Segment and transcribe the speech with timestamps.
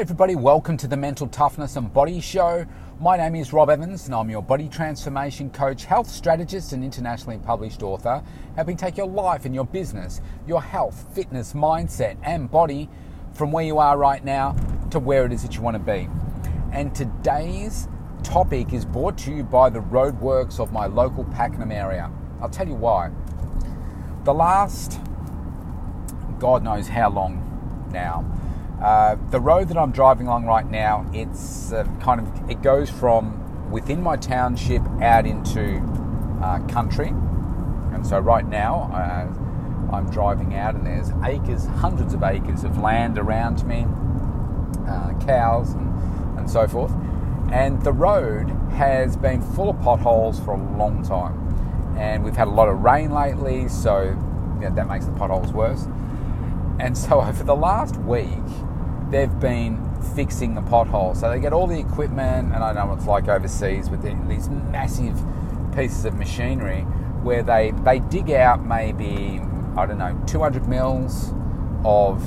[0.00, 2.64] Everybody, welcome to the Mental Toughness and Body Show.
[3.00, 7.36] My name is Rob Evans and I'm your body transformation coach, health strategist, and internationally
[7.36, 8.22] published author,
[8.56, 12.88] helping take your life and your business, your health, fitness, mindset, and body
[13.34, 14.56] from where you are right now
[14.90, 16.08] to where it is that you want to be.
[16.72, 17.86] And today's
[18.22, 22.10] topic is brought to you by the roadworks of my local Pakenham area.
[22.40, 23.10] I'll tell you why.
[24.24, 24.98] The last,
[26.38, 28.24] God knows how long now,
[28.80, 32.88] uh, the road that I'm driving along right now, it's uh, kind of it goes
[32.88, 35.78] from within my township out into
[36.42, 42.22] uh, country, and so right now uh, I'm driving out, and there's acres, hundreds of
[42.22, 43.86] acres of land around me,
[44.88, 46.92] uh, cows and, and so forth,
[47.52, 52.48] and the road has been full of potholes for a long time, and we've had
[52.48, 54.16] a lot of rain lately, so
[54.60, 55.86] that makes the potholes worse.
[56.78, 58.28] And so over the last week,
[59.10, 59.78] they've been
[60.14, 61.20] fixing the potholes.
[61.20, 64.48] So they get all the equipment, and I know what it's like overseas with these
[64.48, 65.20] massive
[65.74, 66.82] pieces of machinery
[67.22, 69.40] where they, they dig out maybe,
[69.76, 71.32] I don't know, 200 mils
[71.84, 72.22] of,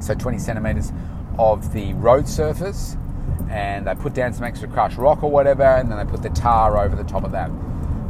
[0.00, 0.92] so 20 centimeters
[1.38, 2.96] of the road surface,
[3.50, 6.30] and they put down some extra crushed rock or whatever, and then they put the
[6.30, 7.50] tar over the top of that.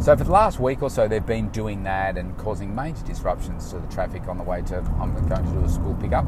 [0.00, 3.70] So for the last week or so, they've been doing that and causing major disruptions
[3.70, 4.78] to the traffic on the way to.
[5.00, 6.26] I'm going to do a school pickup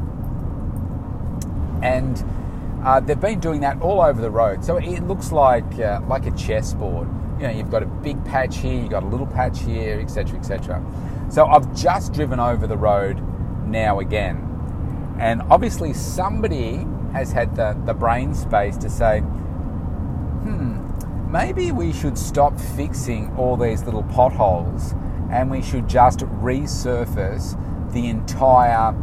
[1.81, 2.23] and
[2.83, 4.63] uh, they've been doing that all over the road.
[4.63, 7.07] So it looks like uh, like a chessboard.
[7.39, 10.39] You know, you've got a big patch here, you've got a little patch here, etc.,
[10.39, 10.83] etc.
[11.29, 13.21] So I've just driven over the road
[13.67, 21.71] now again, and obviously somebody has had the, the brain space to say, hmm, maybe
[21.71, 24.93] we should stop fixing all these little potholes
[25.31, 27.55] and we should just resurface
[27.91, 28.93] the entire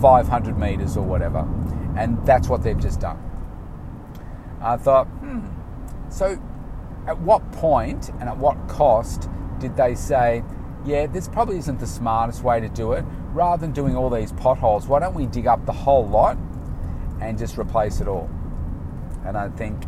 [0.00, 1.46] 500 meters or whatever.
[1.96, 3.18] And that's what they've just done.
[4.60, 5.40] I thought, hmm,
[6.10, 6.40] so
[7.06, 10.44] at what point and at what cost did they say,
[10.84, 13.04] yeah, this probably isn't the smartest way to do it?
[13.32, 16.36] Rather than doing all these potholes, why don't we dig up the whole lot
[17.20, 18.30] and just replace it all?
[19.24, 19.82] And I think,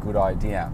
[0.00, 0.72] good idea.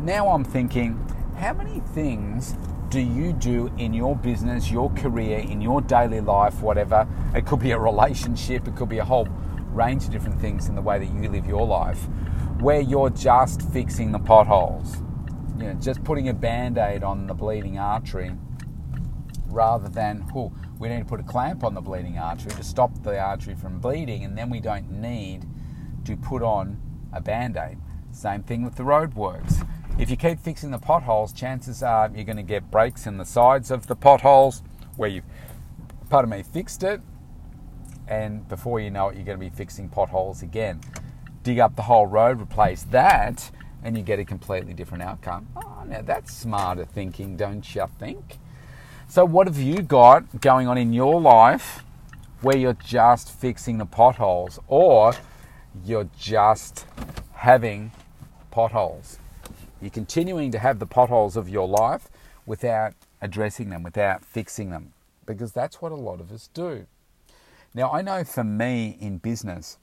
[0.00, 1.04] Now I'm thinking,
[1.36, 2.54] how many things
[2.90, 7.06] do you do in your business, your career, in your daily life, whatever?
[7.34, 9.28] It could be a relationship, it could be a whole
[9.72, 12.08] range of different things in the way that you live your life,
[12.60, 14.96] where you're just fixing the potholes.
[15.58, 18.32] You know, just putting a band aid on the bleeding artery
[19.48, 23.02] rather than, oh, we need to put a clamp on the bleeding artery to stop
[23.02, 25.44] the artery from bleeding, and then we don't need
[26.04, 26.80] to put on
[27.12, 27.78] a band aid.
[28.12, 29.66] Same thing with the roadworks
[29.98, 33.24] if you keep fixing the potholes, chances are you're going to get breaks in the
[33.24, 34.62] sides of the potholes
[34.96, 35.24] where you've,
[36.08, 37.00] pardon me, fixed it,
[38.06, 40.80] and before you know it, you're going to be fixing potholes again.
[41.42, 43.50] Dig up the whole road, replace that,
[43.82, 45.48] and you get a completely different outcome.
[45.56, 48.38] Oh, now that's smarter thinking, don't you think?
[49.08, 51.82] So, what have you got going on in your life
[52.40, 55.14] where you're just fixing the potholes or
[55.84, 56.86] you're just
[57.32, 57.90] having
[58.52, 59.18] potholes?
[59.80, 62.08] You're continuing to have the potholes of your life
[62.46, 64.92] without addressing them, without fixing them,
[65.26, 66.86] because that's what a lot of us do.
[67.74, 69.78] Now, I know for me in business,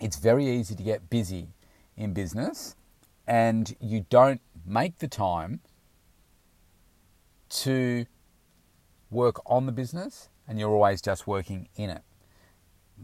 [0.00, 1.48] it's very easy to get busy
[1.96, 2.76] in business
[3.26, 5.60] and you don't make the time
[7.50, 8.06] to
[9.10, 12.02] work on the business and you're always just working in it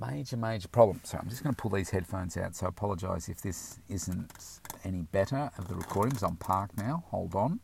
[0.01, 1.01] major, major problem.
[1.05, 2.55] So I'm just going to pull these headphones out.
[2.55, 4.31] So I apologise if this isn't
[4.85, 7.05] any better of the recording because I'm parked now.
[7.09, 7.61] Hold on.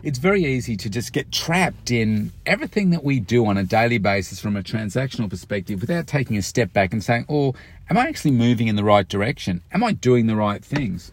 [0.00, 3.98] It's very easy to just get trapped in everything that we do on a daily
[3.98, 7.54] basis from a transactional perspective without taking a step back and saying, oh,
[7.90, 9.60] am I actually moving in the right direction?
[9.72, 11.10] Am I doing the right things?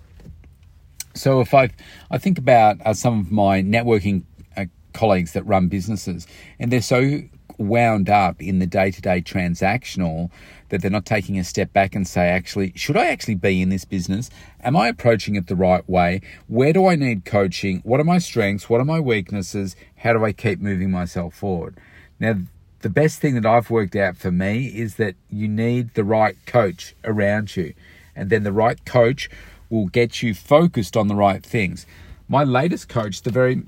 [1.15, 1.71] So if I,
[2.11, 4.23] I think about uh, some of my networking
[4.55, 6.27] uh, colleagues that run businesses,
[6.59, 7.21] and they're so
[7.57, 10.29] wound up in the day to day transactional
[10.69, 13.69] that they're not taking a step back and say, actually, should I actually be in
[13.69, 14.29] this business?
[14.63, 16.21] Am I approaching it the right way?
[16.47, 17.81] Where do I need coaching?
[17.83, 18.69] What are my strengths?
[18.69, 19.75] What are my weaknesses?
[19.97, 21.75] How do I keep moving myself forward?
[22.19, 22.35] Now,
[22.81, 26.35] the best thing that I've worked out for me is that you need the right
[26.45, 27.73] coach around you,
[28.15, 29.29] and then the right coach
[29.69, 31.85] will get you focused on the right things.
[32.27, 33.63] My latest coach, the very,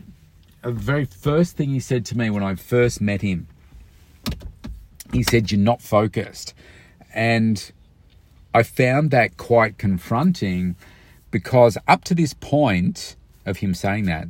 [0.62, 3.48] the very first thing he said to me when I first met him,
[5.18, 6.54] he said, You're not focused.
[7.14, 7.72] And
[8.54, 10.76] I found that quite confronting
[11.32, 13.16] because up to this point
[13.46, 14.28] of him saying that,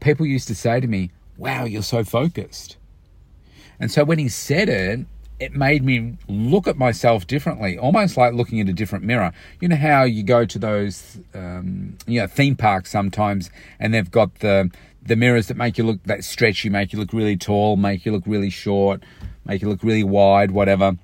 [0.00, 2.78] people used to say to me, Wow, you're so focused.
[3.78, 5.00] And so when he said it,
[5.40, 9.32] it made me look at myself differently, almost like looking at a different mirror.
[9.60, 13.50] You know how you go to those, um, you know, theme parks sometimes,
[13.80, 14.70] and they've got the
[15.02, 18.12] the mirrors that make you look that stretchy, make you look really tall, make you
[18.12, 19.02] look really short,
[19.44, 20.96] make you look really wide, whatever.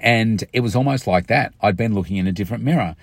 [0.00, 1.54] And it was almost like that.
[1.60, 2.96] I'd been looking in a different mirror,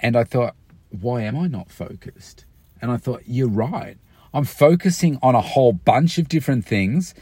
[0.00, 0.54] and I thought,
[0.90, 2.44] why am I not focused?
[2.80, 3.96] And I thought, you're right.
[4.34, 7.14] I'm focusing on a whole bunch of different things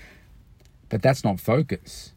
[0.91, 2.13] but that's not focus.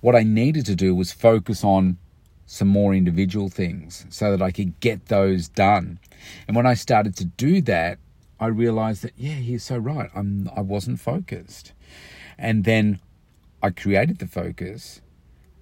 [0.00, 1.96] What I needed to do was focus on
[2.44, 5.98] some more individual things so that I could get those done.
[6.46, 7.98] And when I started to do that,
[8.38, 10.10] I realized that, yeah, he's so right.
[10.14, 11.72] I'm, I wasn't focused.
[12.36, 13.00] And then
[13.62, 15.00] I created the focus.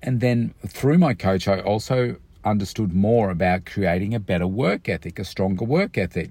[0.02, 5.19] And then through my coach, I also understood more about creating a better work ethic,
[5.19, 6.31] a stronger work ethic.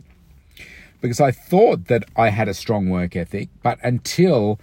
[1.01, 4.59] Because I thought that I had a strong work ethic, but until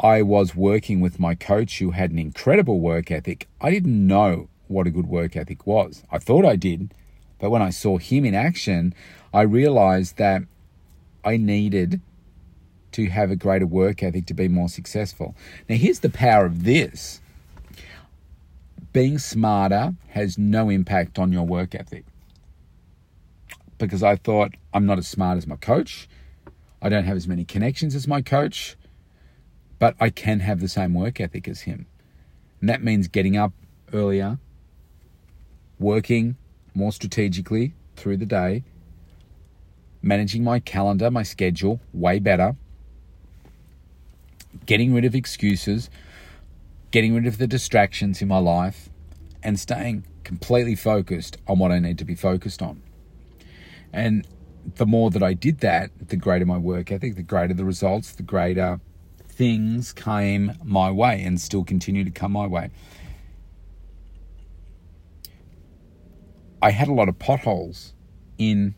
[0.00, 3.48] I was working with my coach who had an incredible work ethic.
[3.60, 6.04] I didn't know what a good work ethic was.
[6.10, 6.94] I thought I did,
[7.40, 8.94] but when I saw him in action,
[9.34, 10.42] I realized that
[11.24, 12.00] I needed
[12.92, 15.34] to have a greater work ethic to be more successful.
[15.68, 17.20] Now, here's the power of this
[18.92, 22.04] being smarter has no impact on your work ethic.
[23.76, 26.08] Because I thought, I'm not as smart as my coach.
[26.80, 28.76] I don't have as many connections as my coach
[29.78, 31.86] but I can have the same work ethic as him.
[32.60, 33.52] And that means getting up
[33.92, 34.38] earlier,
[35.78, 36.36] working
[36.74, 38.64] more strategically through the day,
[40.02, 42.56] managing my calendar, my schedule way better,
[44.66, 45.90] getting rid of excuses,
[46.90, 48.88] getting rid of the distractions in my life,
[49.42, 52.82] and staying completely focused on what I need to be focused on.
[53.92, 54.26] And
[54.76, 58.12] the more that I did that, the greater my work ethic, the greater the results,
[58.12, 58.80] the greater
[59.38, 62.70] things came my way and still continue to come my way.
[66.60, 67.94] I had a lot of potholes
[68.36, 68.74] in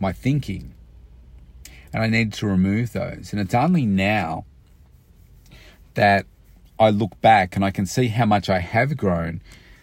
[0.00, 0.72] my thinking,
[1.92, 3.30] and I needed to remove those.
[3.32, 4.46] And it's only now
[5.92, 6.24] that
[6.78, 9.42] I look back and I can see how much I have grown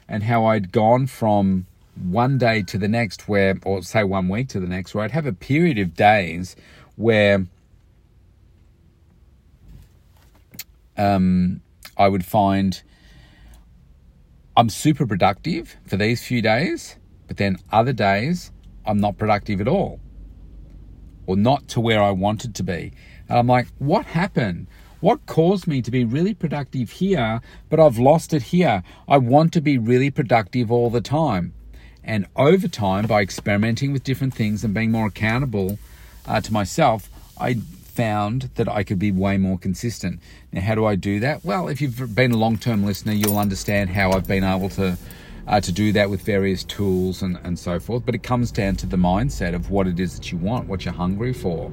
[0.10, 4.50] and how I'd gone from one day to the next, where, or say one week
[4.50, 6.56] to the next, where I'd have a period of days
[6.96, 7.46] where
[11.02, 11.62] um,
[11.98, 12.82] I would find
[14.56, 18.52] I'm super productive for these few days, but then other days
[18.86, 20.00] I'm not productive at all
[21.26, 22.92] or not to where I wanted to be.
[23.30, 24.68] And I'm like, what happened?
[25.00, 28.84] What caused me to be really productive here, but I've lost it here?
[29.08, 31.54] I want to be really productive all the time.
[32.04, 35.80] And over time, by experimenting with different things and being more accountable
[36.28, 37.10] uh, to myself,
[37.40, 37.62] I
[37.92, 40.20] found that I could be way more consistent.
[40.52, 41.44] Now, how do I do that?
[41.44, 44.98] Well, if you've been a long term listener, you'll understand how I've been able to.
[45.48, 48.76] Uh, to do that with various tools and, and so forth, but it comes down
[48.76, 51.72] to the mindset of what it is that you want, what you're hungry for,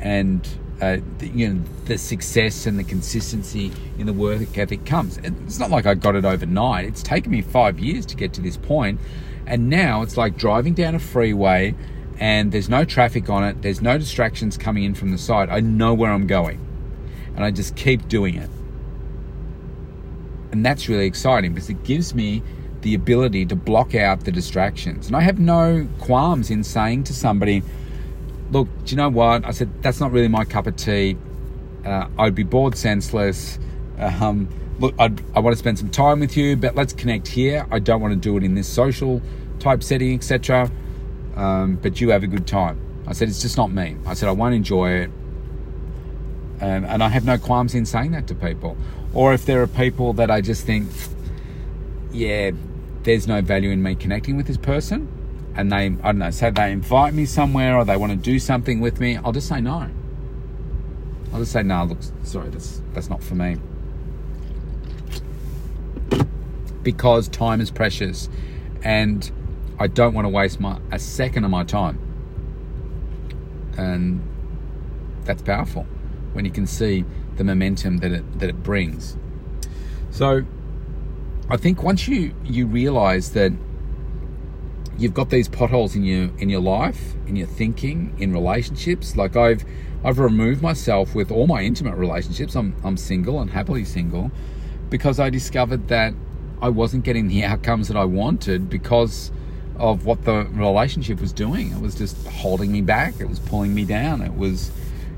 [0.00, 0.46] and
[0.82, 5.16] uh, the, you know the success and the consistency in the work ethic comes.
[5.16, 6.84] It's not like I got it overnight.
[6.84, 9.00] It's taken me five years to get to this point,
[9.46, 11.74] and now it's like driving down a freeway
[12.18, 15.48] and there's no traffic on it, there's no distractions coming in from the side.
[15.50, 16.60] I know where I'm going,
[17.34, 18.50] and I just keep doing it.
[20.52, 22.42] And that's really exciting because it gives me
[22.82, 25.08] the ability to block out the distractions.
[25.08, 27.62] And I have no qualms in saying to somebody,
[28.52, 29.44] look, do you know what?
[29.44, 31.16] I said, that's not really my cup of tea.
[31.84, 33.58] Uh, I'd be bored senseless.
[33.98, 37.66] Um, look, I'd, I want to spend some time with you, but let's connect here.
[37.70, 39.20] I don't want to do it in this social
[39.58, 40.70] type setting, etc
[41.34, 42.80] um, but you have a good time.
[43.06, 43.96] I said, it's just not me.
[44.06, 45.10] I said, I won't enjoy it.
[46.60, 48.76] Um, and I have no qualms in saying that to people.
[49.12, 50.88] Or if there are people that I just think,
[52.12, 52.52] yeah,
[53.02, 55.08] there's no value in me connecting with this person,
[55.56, 58.38] and they, I don't know, say they invite me somewhere or they want to do
[58.38, 59.88] something with me, I'll just say no.
[61.32, 63.56] I'll just say, no, look, sorry, that's, that's not for me.
[66.82, 68.28] Because time is precious.
[68.82, 69.30] And
[69.78, 71.98] I don't want to waste my a second of my time.
[73.76, 74.22] And
[75.24, 75.86] that's powerful
[76.32, 77.04] when you can see
[77.36, 79.16] the momentum that it that it brings.
[80.10, 80.44] So
[81.48, 83.52] I think once you you realize that
[84.96, 89.36] you've got these potholes in your in your life, in your thinking, in relationships, like
[89.36, 89.64] I've
[90.04, 92.54] I've removed myself with all my intimate relationships.
[92.54, 94.30] I'm I'm single and happily single
[94.88, 96.14] because I discovered that
[96.62, 99.32] I wasn't getting the outcomes that I wanted because
[99.76, 101.72] of what the relationship was doing.
[101.72, 103.14] It was just holding me back.
[103.20, 104.22] It was pulling me down.
[104.22, 104.70] It was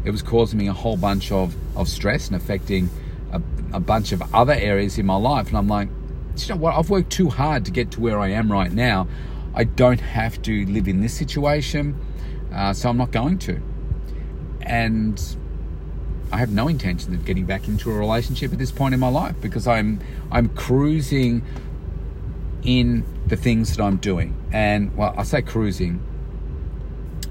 [0.05, 2.89] it was causing me a whole bunch of, of stress and affecting
[3.33, 5.49] a, a bunch of other areas in my life.
[5.49, 5.89] And I'm like,
[6.37, 6.75] you know what?
[6.77, 9.09] I've worked too hard to get to where I am right now.
[9.53, 11.99] I don't have to live in this situation,
[12.55, 13.61] uh, so I'm not going to.
[14.61, 15.21] And
[16.31, 19.09] I have no intention of getting back into a relationship at this point in my
[19.09, 21.43] life because I'm I'm cruising
[22.63, 24.37] in the things that I'm doing.
[24.53, 26.01] And well, I say cruising.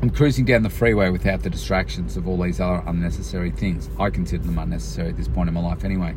[0.01, 3.89] I'm cruising down the freeway without the distractions of all these other unnecessary things.
[3.99, 6.15] I consider them unnecessary at this point in my life anyway.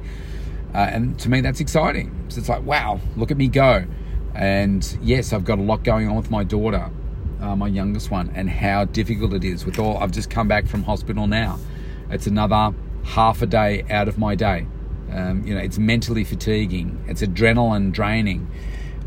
[0.74, 2.26] Uh, and to me, that's exciting.
[2.28, 3.86] So it's like, wow, look at me go.
[4.34, 6.90] And yes, I've got a lot going on with my daughter,
[7.40, 9.96] uh, my youngest one, and how difficult it is with all.
[9.98, 11.58] I've just come back from hospital now.
[12.10, 14.66] It's another half a day out of my day.
[15.10, 17.02] Um, you know, it's mentally fatiguing.
[17.08, 18.50] It's adrenaline draining.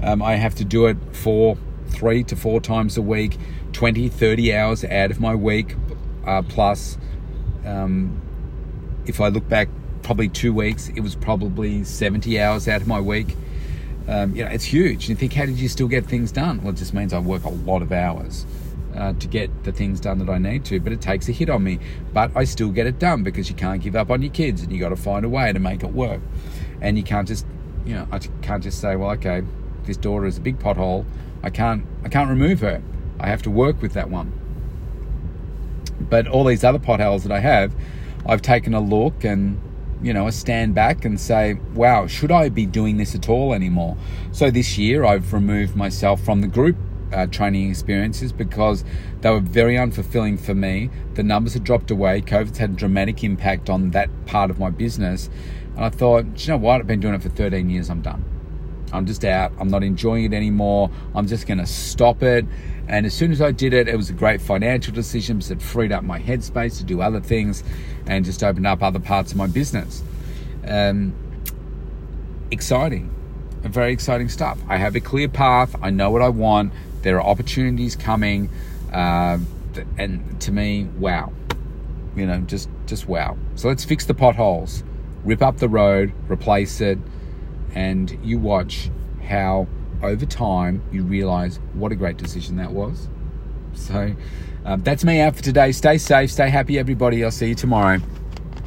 [0.04, 3.38] Um, I have to do it for three to four times a week,
[3.74, 5.76] 20, 30 hours out of my week,
[6.26, 6.98] uh, plus.
[7.66, 8.22] Um,
[9.06, 9.70] if I look back
[10.04, 13.36] probably two weeks, it was probably 70 hours out of my week.
[14.08, 15.10] Um, you know, it's huge.
[15.10, 16.62] You think, how did you still get things done?
[16.64, 18.46] Well, it just means I work a lot of hours
[18.96, 21.50] uh, to get the things done that I need to, but it takes a hit
[21.50, 21.80] on me.
[22.14, 24.72] But I still get it done because you can't give up on your kids and
[24.72, 26.22] you got to find a way to make it work.
[26.82, 27.46] And you can't just,
[27.86, 29.44] you know, I can't just say, well, okay,
[29.86, 31.06] this daughter is a big pothole.
[31.44, 32.82] I can't, I can't remove her.
[33.20, 34.38] I have to work with that one.
[36.00, 37.74] But all these other potholes that I have,
[38.26, 39.60] I've taken a look and
[40.02, 43.54] you know, a stand back and say, wow, should I be doing this at all
[43.54, 43.98] anymore?
[44.32, 46.76] So this year I've removed myself from the group
[47.14, 48.84] uh, training experiences because
[49.22, 50.90] they were very unfulfilling for me.
[51.14, 52.22] The numbers had dropped away.
[52.22, 55.30] COVID's had a dramatic impact on that part of my business.
[55.76, 56.82] And I thought, you know what?
[56.82, 57.90] I've been doing it for 13 years.
[57.90, 58.41] I'm done.
[58.92, 59.52] I'm just out.
[59.60, 60.90] I'm not enjoying it anymore.
[61.16, 62.46] I'm just going to stop it.
[62.88, 65.62] And as soon as I did it, it was a great financial decision because it
[65.62, 67.64] freed up my headspace to do other things
[68.06, 70.04] and just opened up other parts of my business.
[70.68, 71.14] Um,
[72.52, 73.14] exciting,
[73.62, 74.60] very exciting stuff.
[74.68, 75.76] I have a clear path.
[75.82, 76.74] I know what I want.
[77.02, 78.50] There are opportunities coming.
[78.92, 79.40] Uh,
[79.98, 81.32] and to me, wow.
[82.16, 83.38] You know, just just wow.
[83.56, 84.84] So let's fix the potholes,
[85.24, 87.00] rip up the road, replace it,
[87.74, 88.90] and you watch
[89.28, 89.68] how
[90.02, 93.08] over time you realize what a great decision that was.
[93.74, 94.16] So
[94.66, 95.72] um, that's me out for today.
[95.72, 97.24] Stay safe, stay happy, everybody.
[97.24, 98.00] I'll see you tomorrow.